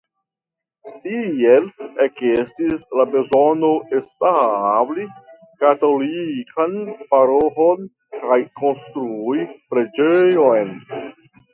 Tiel 1.01 1.65
ekestis 2.05 2.71
la 2.99 3.03
bezono 3.15 3.69
establi 3.99 5.05
katolikan 5.65 6.73
paroĥon 7.13 7.87
kaj 8.25 8.39
konstrui 8.63 9.45
preĝejon. 9.75 10.75